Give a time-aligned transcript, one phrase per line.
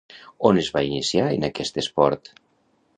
[0.49, 2.37] On es va iniciar en aquest esport?